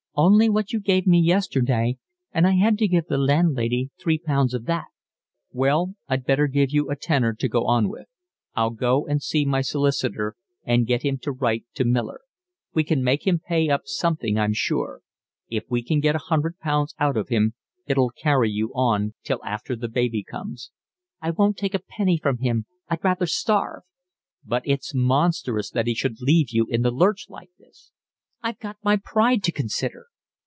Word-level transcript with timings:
"Only 0.13 0.49
what 0.49 0.73
you 0.73 0.81
gave 0.81 1.07
me 1.07 1.19
yesterday, 1.21 1.97
and 2.33 2.45
I 2.45 2.51
had 2.55 2.77
to 2.79 2.87
give 2.87 3.05
the 3.07 3.17
landlady 3.17 3.91
three 3.97 4.17
pounds 4.19 4.53
of 4.53 4.65
that." 4.65 4.87
"Well, 5.53 5.95
I'd 6.09 6.25
better 6.25 6.47
give 6.47 6.69
you 6.69 6.89
a 6.91 6.97
tenner 6.97 7.33
to 7.35 7.47
go 7.47 7.65
on 7.65 7.87
with. 7.87 8.07
I'll 8.53 8.71
go 8.71 9.07
and 9.07 9.23
see 9.23 9.45
my 9.45 9.61
solicitor 9.61 10.35
and 10.65 10.85
get 10.85 11.03
him 11.03 11.17
to 11.19 11.31
write 11.31 11.63
to 11.75 11.85
Miller. 11.85 12.19
We 12.73 12.83
can 12.83 13.05
make 13.05 13.25
him 13.25 13.39
pay 13.39 13.69
up 13.69 13.83
something, 13.85 14.37
I'm 14.37 14.51
sure. 14.53 14.99
If 15.47 15.63
we 15.69 15.81
can 15.81 16.01
get 16.01 16.15
a 16.15 16.25
hundred 16.27 16.59
pounds 16.59 16.93
out 16.99 17.15
of 17.15 17.29
him 17.29 17.53
it'll 17.87 18.09
carry 18.11 18.51
you 18.51 18.71
on 18.75 19.13
till 19.23 19.39
after 19.45 19.77
the 19.77 19.87
baby 19.89 20.23
comes." 20.23 20.71
"I 21.21 21.31
wouldn't 21.31 21.55
take 21.57 21.73
a 21.73 21.79
penny 21.79 22.17
from 22.21 22.39
him. 22.39 22.65
I'd 22.89 23.01
rather 23.03 23.27
starve." 23.27 23.83
"But 24.45 24.63
it's 24.65 24.93
monstrous 24.93 25.69
that 25.69 25.87
he 25.87 25.95
should 25.95 26.19
leave 26.21 26.49
you 26.51 26.65
in 26.69 26.81
the 26.81 26.91
lurch 26.91 27.27
like 27.29 27.51
this." 27.57 27.91
"I've 28.43 28.57
got 28.59 28.77
my 28.83 28.97
pride 28.97 29.43
to 29.43 29.51
consider." 29.51 30.07